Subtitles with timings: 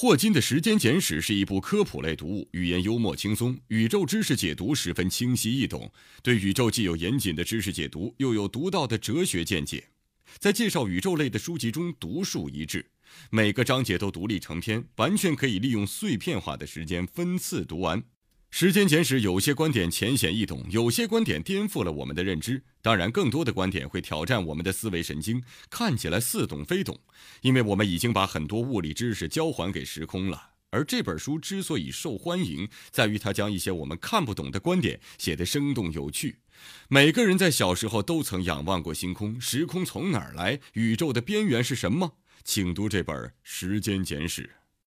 [0.00, 5.90] 霍金的《时间简史》是一部科普类读物，语言幽默轻松，宇宙知识解读十分清晰易懂。
[6.22, 9.88] 对宇宙既有严谨的知识解读，又有独到的哲学见解。
[10.38, 12.86] 在介绍宇宙类的书籍中，独树一帜，
[13.30, 18.00] 每个章节都独立成篇，完全可以利用碎片化的时间分次读完。
[18.50, 22.62] 时间简史有些观点浅显易懂，有些观点颠覆了我们的认知。
[22.80, 26.98] 当然，更多的观点会挑战我们的思维神经，看起来似懂非懂，
[27.42, 30.50] 因为我们已经把很多物理知识交还给时空了。
[30.70, 36.38] 而这本书之所以受欢迎，在于它将一些我们看不懂的观点写得生动有趣。
[36.88, 40.58] 每个人在小时候都曾仰望过星空，时空从哪儿来？
[40.72, 42.16] 宇宙的边缘是什么？
[42.44, 44.42] 请读这本《时间简史》。